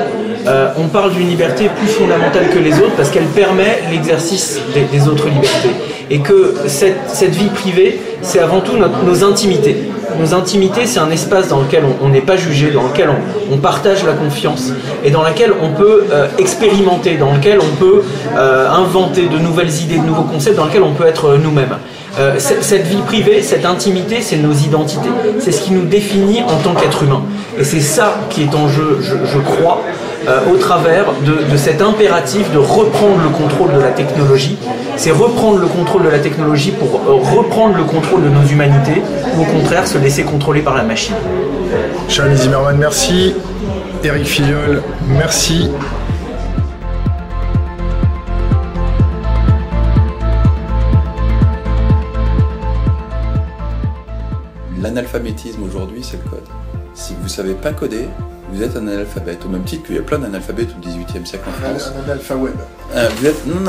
euh, 0.47 0.69
on 0.79 0.89
parle 0.89 1.13
d'une 1.13 1.29
liberté 1.29 1.69
plus 1.77 1.89
fondamentale 1.89 2.49
que 2.49 2.59
les 2.59 2.75
autres 2.75 2.95
parce 2.97 3.11
qu'elle 3.11 3.27
permet 3.27 3.83
l'exercice 3.91 4.61
des, 4.75 5.09
autres 5.09 5.29
libertés. 5.29 5.71
Et 6.11 6.21
que 6.21 6.55
cette, 6.67 7.35
vie 7.35 7.49
privée, 7.49 8.01
c'est 8.23 8.39
avant 8.39 8.61
tout 8.61 8.77
nos 8.77 9.25
intimités. 9.25 9.77
Nos 10.19 10.35
intimités, 10.35 10.87
c'est 10.87 11.01
un 11.01 11.11
espace 11.11 11.49
dans 11.49 11.61
lequel 11.61 11.85
on 12.03 12.09
n'est 12.09 12.23
pas 12.23 12.37
jugé, 12.37 12.71
dans 12.71 12.85
lequel 12.85 13.11
on, 13.53 13.59
partage 13.59 14.05
la 14.05 14.13
confiance 14.13 14.73
et 15.05 15.11
dans 15.11 15.23
lequel 15.23 15.53
on 15.61 15.71
peut 15.71 16.05
euh, 16.11 16.29
expérimenter, 16.39 17.17
dans 17.17 17.35
lequel 17.35 17.59
on 17.61 17.77
peut 17.77 18.03
euh, 18.37 18.71
inventer 18.71 19.27
de 19.27 19.39
nouvelles 19.39 19.75
idées, 19.83 19.99
de 19.99 20.07
nouveaux 20.07 20.23
concepts, 20.23 20.57
dans 20.57 20.67
lequel 20.67 20.83
on 20.83 20.95
peut 20.95 21.07
être 21.07 21.37
nous-mêmes. 21.37 21.77
Euh, 22.19 22.35
cette 22.39 22.87
vie 22.87 23.03
privée, 23.07 23.43
cette 23.43 23.65
intimité, 23.65 24.21
c'est 24.23 24.39
nos 24.39 24.53
identités. 24.53 25.09
C'est 25.39 25.53
ce 25.53 25.63
qui 25.63 25.73
nous 25.73 25.85
définit 25.85 26.43
en 26.43 26.57
tant 26.57 26.75
qu'être 26.75 27.05
humain. 27.05 27.23
Et 27.59 27.65
c'est 27.65 27.81
ça 27.81 28.19
qui 28.31 28.43
est 28.43 28.55
en 28.55 28.69
jeu, 28.69 28.99
je, 29.01 29.39
crois, 29.39 29.83
euh, 30.27 30.41
au 30.53 30.57
travers 30.57 31.05
de, 31.25 31.57
cet 31.57 31.81
impératif 31.81 32.51
de 32.53 32.59
reprendre 32.59 33.23
le 33.23 33.31
contrôle 33.31 33.73
de 33.73 33.81
la 33.81 33.91
technologie. 33.91 34.59
C'est 34.97 35.13
reprendre 35.13 35.59
le 35.59 35.69
contrôle 35.69 36.03
de 36.03 36.09
la 36.09 36.19
technologie 36.19 36.73
pour 36.73 37.01
euh, 37.09 37.37
reprendre 37.37 37.77
le 37.77 37.85
contrôle 37.85 38.25
de 38.25 38.29
nos 38.29 38.45
humanités, 38.45 39.01
ou 39.37 39.43
au 39.43 39.45
contraire 39.45 39.87
se 39.87 39.99
laisser 39.99 40.25
contrôler 40.25 40.61
par 40.61 40.77
la 40.77 40.83
machine. 40.83 41.15
Charlie 42.09 42.37
Zimmerman, 42.37 42.77
merci. 42.79 43.35
Eric 44.03 44.27
Filiol, 44.27 44.83
merci. 45.09 45.71
L'analphabétisme 54.99 55.63
aujourd'hui, 55.63 56.01
c'est 56.03 56.17
le 56.17 56.29
code. 56.29 56.43
Si 56.95 57.15
vous 57.15 57.25
ne 57.25 57.29
savez 57.29 57.55
pas 57.55 57.73
coder, 57.73 58.09
vous 58.51 58.63
êtes 58.63 58.77
un 58.77 58.89
analphabète, 58.89 59.45
au 59.45 59.49
même 59.49 59.63
titre 59.63 59.85
qu'il 59.85 59.95
y 59.95 59.99
a 59.99 60.03
plein 60.03 60.19
d'analphabètes 60.19 60.71
au 60.77 60.81
XVIIIe 60.81 61.25
siècle 61.25 61.45
en 61.49 61.53
France. 61.53 61.93
Un 61.97 62.11
analphabète. 62.11 62.55
Euh, 62.97 63.09
vous 63.17 63.27
êtes 63.27 63.47
non 63.47 63.61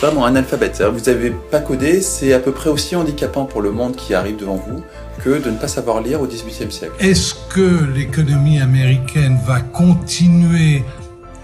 pardon, 0.00 0.24
analphabète. 0.24 0.82
Vous 0.82 1.10
n'avez 1.10 1.30
pas 1.30 1.60
codé, 1.60 2.02
c'est 2.02 2.34
à 2.34 2.38
peu 2.38 2.52
près 2.52 2.68
aussi 2.68 2.96
handicapant 2.96 3.46
pour 3.46 3.62
le 3.62 3.70
monde 3.70 3.96
qui 3.96 4.12
arrive 4.12 4.36
devant 4.36 4.56
vous 4.56 4.82
que 5.22 5.42
de 5.42 5.50
ne 5.50 5.56
pas 5.56 5.68
savoir 5.68 6.02
lire 6.02 6.20
au 6.20 6.26
XVIIIe 6.26 6.70
siècle. 6.70 6.92
Est-ce 6.98 7.34
que 7.48 7.84
l'économie 7.94 8.60
américaine 8.60 9.38
va 9.46 9.60
continuer 9.60 10.84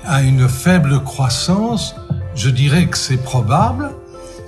à 0.05 0.21
une 0.21 0.49
faible 0.49 1.03
croissance? 1.05 1.95
Je 2.35 2.51
dirais 2.51 2.87
que 2.89 2.99
c'est 2.99 3.23
probable 3.23 3.91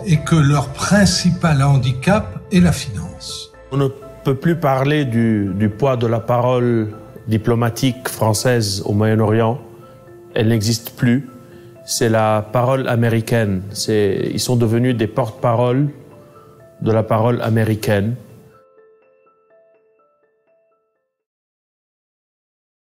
et 0.05 0.19
que 0.19 0.37
leur 0.37 0.69
principal 0.69 1.63
handicap 1.63 2.41
est 2.51 2.61
la 2.61 2.73
finance. 2.73 3.53
On 3.71 3.79
ne 3.79 3.89
peut 4.25 4.35
plus 4.35 4.57
parler 4.57 5.05
du, 5.05 5.51
du 5.55 5.69
poids 5.69 5.97
de 5.97 6.07
la 6.07 6.21
parole 6.21 6.89
diplomatique 7.27 8.09
française 8.09 8.83
au 8.87 8.93
Moyen-Orient. 8.93 9.59
Elle 10.35 10.49
n'existe 10.49 10.91
plus. 10.97 11.29
C'est 11.85 12.09
la 12.09 12.47
parole 12.53 12.89
américaine. 12.89 13.63
Ils 13.89 14.41
sont 14.41 14.57
devenus 14.57 14.97
des 14.97 15.09
porte-paroles 15.09 15.89
de 16.81 16.93
la 16.93 17.03
parole 17.03 17.41
américaine. 17.43 18.15